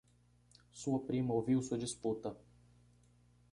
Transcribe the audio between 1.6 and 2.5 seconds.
sua disputa